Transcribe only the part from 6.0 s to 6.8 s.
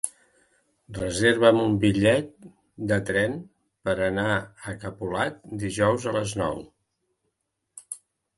a les nou.